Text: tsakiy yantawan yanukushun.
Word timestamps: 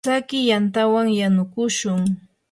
tsakiy 0.05 0.45
yantawan 0.49 1.07
yanukushun. 1.21 2.01